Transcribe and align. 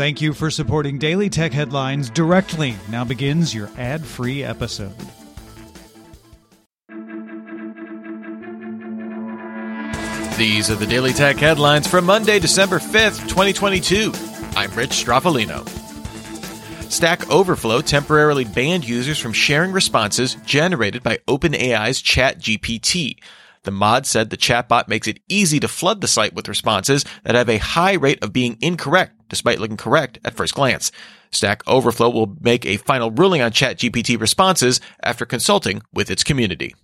Thank 0.00 0.22
you 0.22 0.32
for 0.32 0.50
supporting 0.50 0.96
Daily 0.96 1.28
Tech 1.28 1.52
Headlines 1.52 2.08
directly. 2.08 2.74
Now 2.88 3.04
begins 3.04 3.54
your 3.54 3.68
ad 3.76 4.02
free 4.02 4.42
episode. 4.42 4.96
These 10.38 10.70
are 10.70 10.76
the 10.76 10.86
Daily 10.88 11.12
Tech 11.12 11.36
headlines 11.36 11.86
for 11.86 12.00
Monday, 12.00 12.38
December 12.38 12.78
5th, 12.78 13.28
2022. 13.28 14.10
I'm 14.56 14.70
Rich 14.70 15.04
Stroffolino. 15.04 15.68
Stack 16.90 17.30
Overflow 17.30 17.82
temporarily 17.82 18.44
banned 18.44 18.88
users 18.88 19.18
from 19.18 19.34
sharing 19.34 19.70
responses 19.70 20.36
generated 20.46 21.02
by 21.02 21.18
OpenAI's 21.28 22.02
ChatGPT. 22.02 23.18
The 23.64 23.70
mod 23.70 24.06
said 24.06 24.30
the 24.30 24.38
chatbot 24.38 24.88
makes 24.88 25.06
it 25.06 25.20
easy 25.28 25.60
to 25.60 25.68
flood 25.68 26.00
the 26.00 26.08
site 26.08 26.32
with 26.32 26.48
responses 26.48 27.04
that 27.24 27.34
have 27.34 27.50
a 27.50 27.58
high 27.58 27.92
rate 27.92 28.24
of 28.24 28.32
being 28.32 28.56
incorrect, 28.62 29.19
despite 29.30 29.58
looking 29.58 29.78
correct 29.78 30.18
at 30.22 30.34
first 30.34 30.54
glance. 30.54 30.92
Stack 31.30 31.62
Overflow 31.66 32.10
will 32.10 32.36
make 32.40 32.66
a 32.66 32.76
final 32.76 33.10
ruling 33.10 33.40
on 33.40 33.52
ChatGPT 33.52 34.20
responses 34.20 34.80
after 35.02 35.24
consulting 35.24 35.80
with 35.94 36.10
its 36.10 36.22
community. 36.22 36.74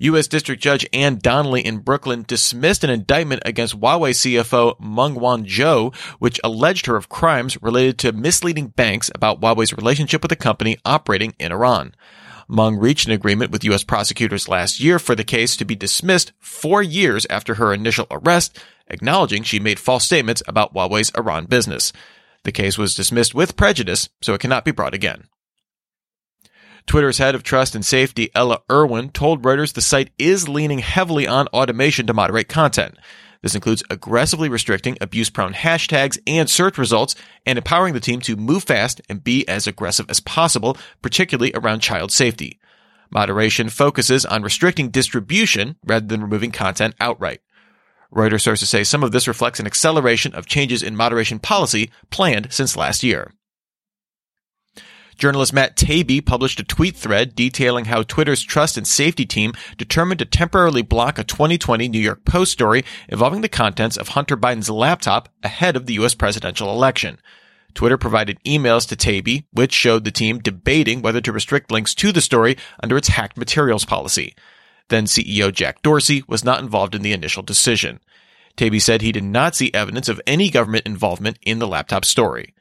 U.S. 0.00 0.28
District 0.28 0.62
Judge 0.62 0.86
Ann 0.92 1.18
Donnelly 1.18 1.64
in 1.64 1.78
Brooklyn 1.78 2.24
dismissed 2.26 2.84
an 2.84 2.90
indictment 2.90 3.42
against 3.44 3.78
Huawei 3.78 4.10
CFO 4.10 4.78
Meng 4.80 5.16
Wanzhou, 5.16 5.94
which 6.20 6.40
alleged 6.44 6.86
her 6.86 6.96
of 6.96 7.08
crimes 7.08 7.60
related 7.62 7.98
to 7.98 8.12
misleading 8.12 8.68
banks 8.68 9.10
about 9.14 9.40
Huawei's 9.40 9.74
relationship 9.74 10.22
with 10.22 10.32
a 10.32 10.36
company 10.36 10.78
operating 10.84 11.34
in 11.38 11.52
Iran. 11.52 11.94
Meng 12.48 12.78
reached 12.78 13.06
an 13.06 13.12
agreement 13.12 13.50
with 13.50 13.64
U.S. 13.64 13.84
prosecutors 13.84 14.48
last 14.48 14.80
year 14.80 14.98
for 14.98 15.14
the 15.14 15.24
case 15.24 15.54
to 15.56 15.66
be 15.66 15.76
dismissed 15.76 16.32
four 16.38 16.82
years 16.82 17.26
after 17.28 17.56
her 17.56 17.74
initial 17.74 18.06
arrest, 18.10 18.58
acknowledging 18.86 19.42
she 19.42 19.60
made 19.60 19.78
false 19.78 20.06
statements 20.06 20.42
about 20.48 20.72
Huawei's 20.72 21.12
Iran 21.16 21.44
business. 21.44 21.92
The 22.44 22.52
case 22.52 22.78
was 22.78 22.94
dismissed 22.94 23.34
with 23.34 23.56
prejudice, 23.56 24.08
so 24.22 24.32
it 24.32 24.40
cannot 24.40 24.64
be 24.64 24.70
brought 24.70 24.94
again. 24.94 25.24
Twitter's 26.86 27.18
head 27.18 27.34
of 27.34 27.42
trust 27.42 27.74
and 27.74 27.84
safety, 27.84 28.30
Ella 28.34 28.62
Irwin, 28.70 29.10
told 29.10 29.42
Reuters 29.42 29.74
the 29.74 29.82
site 29.82 30.10
is 30.16 30.48
leaning 30.48 30.78
heavily 30.78 31.26
on 31.26 31.48
automation 31.48 32.06
to 32.06 32.14
moderate 32.14 32.48
content. 32.48 32.96
This 33.42 33.54
includes 33.54 33.84
aggressively 33.88 34.48
restricting 34.48 34.98
abuse 35.00 35.30
prone 35.30 35.52
hashtags 35.52 36.18
and 36.26 36.50
search 36.50 36.76
results 36.76 37.14
and 37.46 37.56
empowering 37.56 37.94
the 37.94 38.00
team 38.00 38.20
to 38.22 38.36
move 38.36 38.64
fast 38.64 39.00
and 39.08 39.22
be 39.22 39.46
as 39.48 39.66
aggressive 39.66 40.10
as 40.10 40.20
possible, 40.20 40.76
particularly 41.02 41.52
around 41.54 41.80
child 41.80 42.10
safety. 42.10 42.58
Moderation 43.10 43.68
focuses 43.68 44.26
on 44.26 44.42
restricting 44.42 44.90
distribution 44.90 45.76
rather 45.84 46.06
than 46.06 46.20
removing 46.20 46.50
content 46.50 46.94
outright. 47.00 47.40
Reuters 48.14 48.40
sources 48.40 48.68
say 48.68 48.84
some 48.84 49.02
of 49.02 49.12
this 49.12 49.28
reflects 49.28 49.60
an 49.60 49.66
acceleration 49.66 50.34
of 50.34 50.46
changes 50.46 50.82
in 50.82 50.96
moderation 50.96 51.38
policy 51.38 51.90
planned 52.10 52.52
since 52.52 52.76
last 52.76 53.02
year. 53.02 53.32
Journalist 55.18 55.52
Matt 55.52 55.76
Taibbi 55.76 56.24
published 56.24 56.60
a 56.60 56.64
tweet 56.64 56.94
thread 56.94 57.34
detailing 57.34 57.86
how 57.86 58.04
Twitter's 58.04 58.40
trust 58.40 58.76
and 58.76 58.86
safety 58.86 59.26
team 59.26 59.52
determined 59.76 60.20
to 60.20 60.24
temporarily 60.24 60.82
block 60.82 61.18
a 61.18 61.24
2020 61.24 61.88
New 61.88 61.98
York 61.98 62.24
Post 62.24 62.52
story 62.52 62.84
involving 63.08 63.40
the 63.40 63.48
contents 63.48 63.96
of 63.96 64.10
Hunter 64.10 64.36
Biden's 64.36 64.70
laptop 64.70 65.28
ahead 65.42 65.74
of 65.74 65.86
the 65.86 65.94
U.S. 65.94 66.14
presidential 66.14 66.70
election. 66.70 67.18
Twitter 67.74 67.98
provided 67.98 68.38
emails 68.44 68.88
to 68.88 68.96
Taibbi, 68.96 69.44
which 69.52 69.72
showed 69.72 70.04
the 70.04 70.12
team 70.12 70.38
debating 70.38 71.02
whether 71.02 71.20
to 71.20 71.32
restrict 71.32 71.72
links 71.72 71.96
to 71.96 72.12
the 72.12 72.20
story 72.20 72.56
under 72.80 72.96
its 72.96 73.08
hacked 73.08 73.36
materials 73.36 73.84
policy. 73.84 74.36
Then 74.88 75.06
CEO 75.06 75.52
Jack 75.52 75.82
Dorsey 75.82 76.22
was 76.28 76.44
not 76.44 76.60
involved 76.60 76.94
in 76.94 77.02
the 77.02 77.12
initial 77.12 77.42
decision. 77.42 77.98
Taibbi 78.56 78.80
said 78.80 79.02
he 79.02 79.12
did 79.12 79.24
not 79.24 79.56
see 79.56 79.72
evidence 79.74 80.08
of 80.08 80.20
any 80.28 80.48
government 80.48 80.86
involvement 80.86 81.40
in 81.42 81.58
the 81.58 81.66
laptop 81.66 82.04
story. 82.04 82.54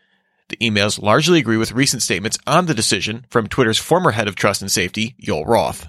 The 0.49 0.57
emails 0.57 1.01
largely 1.01 1.39
agree 1.39 1.57
with 1.57 1.73
recent 1.73 2.01
statements 2.01 2.37
on 2.47 2.65
the 2.65 2.73
decision 2.73 3.25
from 3.29 3.47
Twitter's 3.47 3.77
former 3.77 4.11
head 4.11 4.27
of 4.27 4.35
trust 4.35 4.61
and 4.61 4.71
safety, 4.71 5.15
Yoel 5.21 5.45
Roth. 5.45 5.87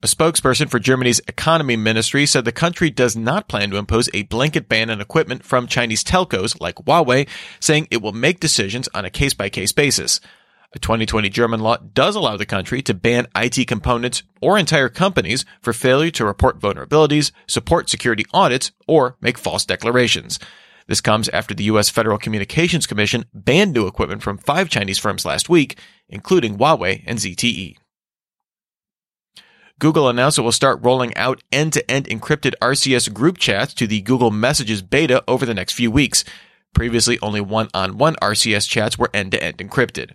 A 0.00 0.06
spokesperson 0.06 0.70
for 0.70 0.78
Germany's 0.78 1.20
economy 1.26 1.74
ministry 1.74 2.24
said 2.24 2.44
the 2.44 2.52
country 2.52 2.88
does 2.88 3.16
not 3.16 3.48
plan 3.48 3.70
to 3.70 3.76
impose 3.76 4.08
a 4.14 4.22
blanket 4.22 4.68
ban 4.68 4.90
on 4.90 5.00
equipment 5.00 5.44
from 5.44 5.66
Chinese 5.66 6.04
telcos 6.04 6.60
like 6.60 6.76
Huawei, 6.76 7.28
saying 7.58 7.88
it 7.90 8.00
will 8.00 8.12
make 8.12 8.38
decisions 8.38 8.88
on 8.94 9.04
a 9.04 9.10
case 9.10 9.34
by 9.34 9.48
case 9.48 9.72
basis. 9.72 10.20
A 10.72 10.78
2020 10.78 11.28
German 11.30 11.60
law 11.60 11.78
does 11.78 12.14
allow 12.14 12.36
the 12.36 12.46
country 12.46 12.80
to 12.82 12.94
ban 12.94 13.26
IT 13.34 13.66
components 13.66 14.22
or 14.40 14.56
entire 14.56 14.88
companies 14.88 15.44
for 15.62 15.72
failure 15.72 16.12
to 16.12 16.24
report 16.24 16.60
vulnerabilities, 16.60 17.32
support 17.48 17.90
security 17.90 18.24
audits, 18.32 18.70
or 18.86 19.16
make 19.20 19.36
false 19.36 19.64
declarations. 19.64 20.38
This 20.88 21.02
comes 21.02 21.28
after 21.28 21.54
the 21.54 21.64
U.S. 21.64 21.90
Federal 21.90 22.16
Communications 22.16 22.86
Commission 22.86 23.26
banned 23.34 23.74
new 23.74 23.86
equipment 23.86 24.22
from 24.22 24.38
five 24.38 24.70
Chinese 24.70 24.98
firms 24.98 25.26
last 25.26 25.50
week, 25.50 25.78
including 26.08 26.56
Huawei 26.56 27.04
and 27.06 27.18
ZTE. 27.18 27.76
Google 29.78 30.08
announced 30.08 30.38
it 30.38 30.42
will 30.42 30.50
start 30.50 30.82
rolling 30.82 31.14
out 31.16 31.42
end-to-end 31.52 32.06
encrypted 32.06 32.54
RCS 32.60 33.12
group 33.12 33.38
chats 33.38 33.74
to 33.74 33.86
the 33.86 34.00
Google 34.00 34.32
Messages 34.32 34.82
beta 34.82 35.22
over 35.28 35.46
the 35.46 35.54
next 35.54 35.74
few 35.74 35.90
weeks. 35.90 36.24
Previously, 36.74 37.18
only 37.20 37.40
one-on-one 37.40 38.16
RCS 38.16 38.68
chats 38.68 38.98
were 38.98 39.10
end-to-end 39.14 39.58
encrypted. 39.58 40.12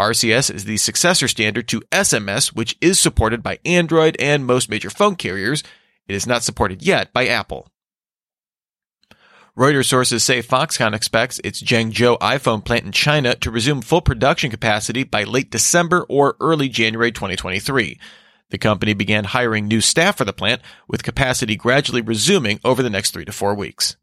RCS 0.00 0.54
is 0.54 0.64
the 0.64 0.76
successor 0.76 1.28
standard 1.28 1.68
to 1.68 1.82
SMS, 1.92 2.54
which 2.54 2.76
is 2.80 2.98
supported 2.98 3.42
by 3.42 3.58
Android 3.64 4.16
and 4.18 4.46
most 4.46 4.70
major 4.70 4.90
phone 4.90 5.16
carriers. 5.16 5.62
It 6.08 6.14
is 6.14 6.26
not 6.26 6.42
supported 6.42 6.82
yet 6.82 7.12
by 7.12 7.26
Apple. 7.26 7.68
Reuters 9.56 9.84
sources 9.84 10.24
say 10.24 10.42
Foxconn 10.42 10.96
expects 10.96 11.40
its 11.44 11.62
Zhengzhou 11.62 12.18
iPhone 12.18 12.64
plant 12.64 12.86
in 12.86 12.90
China 12.90 13.36
to 13.36 13.52
resume 13.52 13.82
full 13.82 14.00
production 14.00 14.50
capacity 14.50 15.04
by 15.04 15.22
late 15.22 15.48
December 15.48 16.04
or 16.08 16.36
early 16.40 16.68
January 16.68 17.12
2023. 17.12 18.00
The 18.50 18.58
company 18.58 18.94
began 18.94 19.22
hiring 19.22 19.68
new 19.68 19.80
staff 19.80 20.18
for 20.18 20.24
the 20.24 20.32
plant, 20.32 20.60
with 20.88 21.04
capacity 21.04 21.54
gradually 21.54 22.00
resuming 22.00 22.58
over 22.64 22.82
the 22.82 22.90
next 22.90 23.12
three 23.12 23.24
to 23.26 23.30
four 23.30 23.54
weeks. 23.54 23.96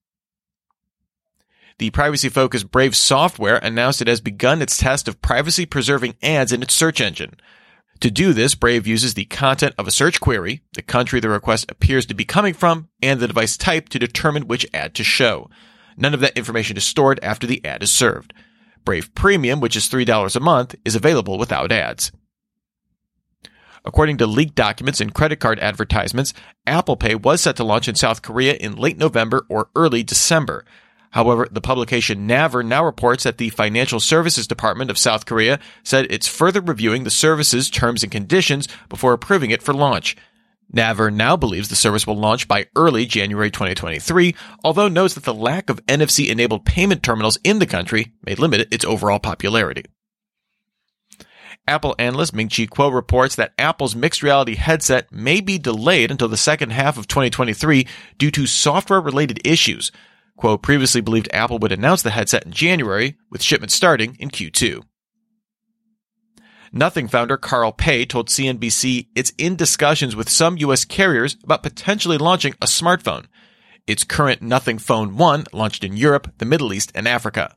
The 1.80 1.90
privacy 1.90 2.30
focused 2.30 2.72
Brave 2.72 2.96
software 2.96 3.58
announced 3.58 4.02
it 4.02 4.08
has 4.08 4.22
begun 4.22 4.62
its 4.62 4.78
test 4.78 5.10
of 5.10 5.22
privacy 5.22 5.66
preserving 5.66 6.16
ads 6.24 6.54
in 6.54 6.62
its 6.62 6.74
search 6.74 7.02
engine. 7.02 7.36
To 8.02 8.10
do 8.10 8.34
this, 8.34 8.56
Brave 8.56 8.88
uses 8.88 9.14
the 9.14 9.26
content 9.26 9.76
of 9.78 9.88
a 9.88 9.92
search 9.92 10.20
query, 10.20 10.64
the 10.74 10.82
country 10.82 11.20
the 11.20 11.30
request 11.30 11.70
appears 11.70 12.08
to 12.08 12.16
be 12.16 12.26
coming 12.26 12.56
from, 12.56 12.90
and 13.02 13.20
the 13.20 13.28
device 13.28 13.56
type 13.56 13.90
to 13.90 14.00
determine 14.00 14.48
which 14.48 14.66
ad 14.74 14.96
to 14.96 15.04
show. 15.04 15.52
None 15.98 16.16
of 16.16 16.20
that 16.22 16.36
information 16.36 16.78
is 16.78 16.84
stored 16.84 17.20
after 17.22 17.46
the 17.46 17.64
ad 17.64 17.84
is 17.84 17.92
served. 17.92 18.34
Brave 18.84 19.14
Premium, 19.14 19.60
which 19.60 19.76
is 19.76 19.88
$3 19.88 20.36
a 20.36 20.40
month, 20.40 20.74
is 20.84 20.96
available 20.96 21.38
without 21.38 21.72
ads. 21.72 22.12
According 23.86 24.18
to 24.18 24.26
leaked 24.26 24.56
documents 24.56 25.00
and 25.00 25.14
credit 25.14 25.40
card 25.40 25.60
advertisements, 25.60 26.34
Apple 26.66 26.98
Pay 26.98 27.14
was 27.14 27.42
set 27.42 27.56
to 27.58 27.64
launch 27.64 27.88
in 27.88 27.94
South 27.94 28.24
Korea 28.24 28.54
in 28.54 28.76
late 28.76 28.98
November 28.98 29.46
or 29.48 29.70
early 29.76 30.02
December. 30.02 30.66
However, 31.12 31.48
the 31.52 31.62
publication 31.62 32.26
Naver 32.26 32.64
now 32.64 32.84
reports 32.86 33.26
that 33.26 33.38
the 33.38 33.50
Financial 33.50 34.00
Services 34.00 34.48
Department 34.48 34.90
of 34.90 34.98
South 34.98 35.26
Korea 35.26 35.60
said 35.84 36.08
it's 36.10 36.28
further 36.28 36.62
reviewing 36.62 37.04
the 37.04 37.10
service's 37.10 37.70
terms 37.70 38.04
and 38.04 38.12
conditions 38.12 38.68
before 38.90 39.14
approving 39.14 39.52
it 39.52 39.62
for 39.62 39.74
launch. 39.74 40.16
Naver 40.74 41.12
now 41.12 41.36
believes 41.36 41.68
the 41.68 41.76
service 41.76 42.08
will 42.08 42.18
launch 42.18 42.48
by 42.48 42.68
early 42.78 43.06
January 43.06 43.52
2023, 43.52 44.34
although 44.64 44.88
notes 44.88 45.16
that 45.16 45.26
the 45.26 45.34
lack 45.34 45.70
of 45.70 45.86
NFC 45.86 46.30
enabled 46.30 46.66
payment 46.66 47.04
terminals 47.04 47.38
in 47.44 47.60
the 47.60 47.66
country 47.66 48.14
may 48.26 48.36
limit 48.36 48.74
its 48.74 48.86
overall 48.86 49.20
popularity. 49.20 49.84
Apple 51.68 51.94
analyst 52.00 52.34
Ming 52.34 52.48
Chi 52.48 52.66
Kuo 52.66 52.94
reports 52.94 53.36
that 53.36 53.54
Apple's 53.58 53.96
mixed 53.96 54.24
reality 54.24 54.56
headset 54.56 55.12
may 55.12 55.42
be 55.42 55.58
delayed 55.58 56.10
until 56.10 56.28
the 56.28 56.38
second 56.38 56.72
half 56.72 56.98
of 56.98 57.08
2023 57.08 57.86
due 58.18 58.32
to 58.32 58.48
software 58.48 59.02
related 59.02 59.46
issues. 59.46 59.92
Kuo 60.42 60.60
previously 60.60 61.02
believed 61.02 61.30
Apple 61.32 61.60
would 61.60 61.72
announce 61.72 62.02
the 62.02 62.10
headset 62.10 62.46
in 62.46 62.52
January, 62.52 63.16
with 63.30 63.44
shipments 63.44 63.76
starting 63.76 64.18
in 64.20 64.32
Q2. 64.32 64.82
Nothing 66.74 67.08
founder 67.08 67.38
Carl 67.38 67.72
Pei 67.72 68.06
told 68.06 68.30
CNBC 68.30 69.08
it's 69.14 69.34
in 69.38 69.56
discussions 69.56 70.16
with 70.16 70.30
some 70.30 70.58
US 70.58 70.84
carriers 70.84 71.38
about 71.44 71.62
potentially 71.62 72.18
launching 72.18 72.54
a 72.62 72.66
smartphone. 72.66 73.26
Its 73.86 74.04
current 74.04 74.42
Nothing 74.42 74.80
Phone 74.80 75.16
1 75.16 75.46
launched 75.54 75.84
in 75.84 75.98
Europe, 75.98 76.34
the 76.40 76.46
Middle 76.46 76.74
East, 76.74 76.92
and 76.96 77.08
Africa. 77.08 77.56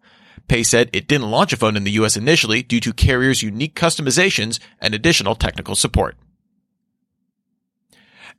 Pei 0.48 0.62
said 0.62 0.90
it 0.92 1.08
didn't 1.08 1.30
launch 1.30 1.54
a 1.54 1.56
phone 1.56 1.76
in 1.76 1.84
the 1.84 1.92
US 1.92 2.18
initially 2.18 2.62
due 2.62 2.80
to 2.80 2.92
carriers' 2.92 3.42
unique 3.42 3.74
customizations 3.74 4.58
and 4.78 4.92
additional 4.92 5.36
technical 5.36 5.74
support. 5.74 6.16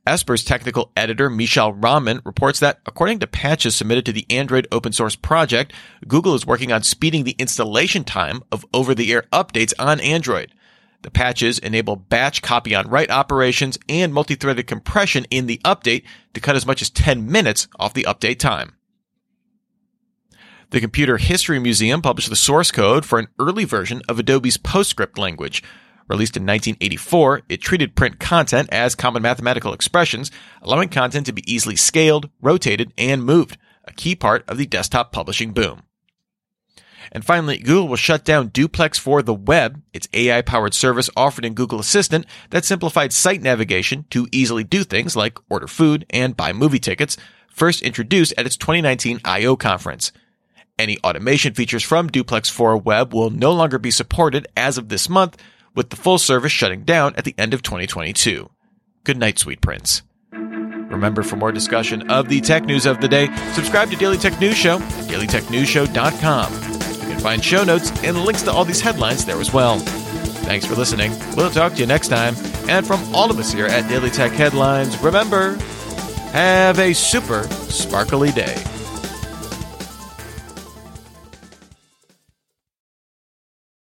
Esper's 0.06 0.44
technical 0.44 0.92
editor, 0.96 1.28
Mishaal 1.28 1.76
Rahman, 1.82 2.20
reports 2.24 2.60
that 2.60 2.78
according 2.86 3.18
to 3.18 3.26
patches 3.26 3.74
submitted 3.74 4.06
to 4.06 4.12
the 4.12 4.26
Android 4.30 4.68
open 4.70 4.92
source 4.92 5.16
project, 5.16 5.72
Google 6.06 6.34
is 6.34 6.46
working 6.46 6.70
on 6.70 6.84
speeding 6.84 7.24
the 7.24 7.34
installation 7.38 8.04
time 8.04 8.42
of 8.52 8.64
over 8.72 8.94
the 8.94 9.12
air 9.12 9.24
updates 9.32 9.72
on 9.78 10.00
Android. 10.00 10.52
The 11.02 11.10
patches 11.10 11.58
enable 11.58 11.96
batch 11.96 12.40
copy 12.40 12.74
on 12.74 12.88
write 12.88 13.10
operations 13.10 13.78
and 13.88 14.14
multi-threaded 14.14 14.66
compression 14.66 15.26
in 15.30 15.46
the 15.46 15.60
update 15.64 16.04
to 16.34 16.40
cut 16.40 16.56
as 16.56 16.66
much 16.66 16.82
as 16.82 16.90
10 16.90 17.30
minutes 17.30 17.68
off 17.78 17.94
the 17.94 18.06
update 18.08 18.38
time. 18.38 18.76
The 20.70 20.80
Computer 20.80 21.16
History 21.16 21.60
Museum 21.60 22.02
published 22.02 22.28
the 22.28 22.34
source 22.34 22.72
code 22.72 23.04
for 23.04 23.20
an 23.20 23.28
early 23.38 23.64
version 23.64 24.02
of 24.08 24.18
Adobe's 24.18 24.56
PostScript 24.56 25.16
language. 25.16 25.62
Released 26.08 26.36
in 26.36 26.44
1984, 26.44 27.42
it 27.48 27.60
treated 27.60 27.96
print 27.96 28.20
content 28.20 28.68
as 28.70 28.94
common 28.94 29.22
mathematical 29.22 29.72
expressions, 29.72 30.30
allowing 30.62 30.88
content 30.88 31.26
to 31.26 31.32
be 31.32 31.52
easily 31.52 31.74
scaled, 31.74 32.30
rotated, 32.40 32.92
and 32.96 33.24
moved, 33.24 33.58
a 33.84 33.92
key 33.92 34.14
part 34.14 34.44
of 34.48 34.56
the 34.56 34.66
desktop 34.66 35.10
publishing 35.10 35.52
boom. 35.52 35.82
And 37.12 37.24
finally, 37.24 37.58
Google 37.58 37.88
will 37.88 37.96
shut 37.96 38.24
down 38.24 38.48
Duplex 38.48 38.98
for 38.98 39.22
the 39.22 39.34
web, 39.34 39.82
its 39.92 40.08
AI 40.12 40.42
powered 40.42 40.74
service 40.74 41.10
offered 41.16 41.44
in 41.44 41.54
Google 41.54 41.80
Assistant 41.80 42.26
that 42.50 42.64
simplified 42.64 43.12
site 43.12 43.42
navigation 43.42 44.04
to 44.10 44.28
easily 44.32 44.64
do 44.64 44.84
things 44.84 45.16
like 45.16 45.38
order 45.50 45.66
food 45.66 46.06
and 46.10 46.36
buy 46.36 46.52
movie 46.52 46.78
tickets, 46.78 47.16
first 47.48 47.82
introduced 47.82 48.34
at 48.36 48.46
its 48.46 48.56
2019 48.56 49.20
I.O. 49.24 49.56
conference. 49.56 50.12
Any 50.78 50.98
automation 50.98 51.54
features 51.54 51.82
from 51.82 52.08
Duplex 52.08 52.50
4 52.50 52.76
Web 52.76 53.14
will 53.14 53.30
no 53.30 53.52
longer 53.52 53.78
be 53.78 53.90
supported 53.90 54.46
as 54.56 54.76
of 54.76 54.88
this 54.88 55.08
month, 55.08 55.38
with 55.76 55.90
the 55.90 55.96
full 55.96 56.18
service 56.18 56.50
shutting 56.50 56.82
down 56.82 57.14
at 57.14 57.24
the 57.24 57.34
end 57.38 57.54
of 57.54 57.62
2022. 57.62 58.50
Good 59.04 59.18
night, 59.18 59.38
sweet 59.38 59.60
prince. 59.60 60.02
Remember, 60.32 61.22
for 61.22 61.36
more 61.36 61.52
discussion 61.52 62.10
of 62.10 62.28
the 62.28 62.40
tech 62.40 62.64
news 62.64 62.86
of 62.86 63.00
the 63.00 63.08
day, 63.08 63.28
subscribe 63.52 63.90
to 63.90 63.96
Daily 63.96 64.16
Tech 64.16 64.40
News 64.40 64.56
Show 64.56 64.76
at 64.76 65.04
dailytechnewsshow.com. 65.04 66.52
You 66.52 67.12
can 67.12 67.20
find 67.20 67.44
show 67.44 67.64
notes 67.64 67.92
and 68.02 68.18
links 68.24 68.42
to 68.42 68.52
all 68.52 68.64
these 68.64 68.80
headlines 68.80 69.24
there 69.24 69.40
as 69.40 69.52
well. 69.52 69.78
Thanks 69.78 70.64
for 70.64 70.74
listening. 70.74 71.12
We'll 71.36 71.50
talk 71.50 71.74
to 71.74 71.78
you 71.80 71.86
next 71.86 72.08
time. 72.08 72.34
And 72.68 72.86
from 72.86 73.02
all 73.14 73.30
of 73.30 73.38
us 73.38 73.52
here 73.52 73.66
at 73.66 73.88
Daily 73.88 74.10
Tech 74.10 74.32
Headlines, 74.32 74.98
remember, 75.02 75.56
have 76.32 76.78
a 76.78 76.92
super 76.92 77.44
sparkly 77.68 78.30
day. 78.30 78.54